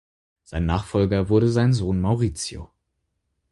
Sein 0.41 0.65
Nachfolger 0.65 1.29
wurde 1.29 1.47
sein 1.47 1.73
Sohn 1.73 2.01
Mauricio. 2.01 2.71